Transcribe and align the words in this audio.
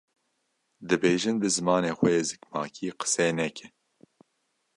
dibêjin 0.87 1.35
bi 1.41 1.47
zimanê 1.55 1.91
xwe 1.97 2.09
yê 2.15 2.21
zikmakî 2.29 2.87
qise 2.99 3.27
neke? 3.37 3.67